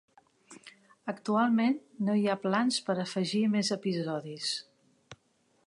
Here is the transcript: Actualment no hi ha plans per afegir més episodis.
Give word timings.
Actualment 1.11 1.75
no 2.07 2.15
hi 2.21 2.25
ha 2.31 2.37
plans 2.45 2.79
per 2.87 2.97
afegir 3.05 3.43
més 3.57 3.73
episodis. 3.77 4.49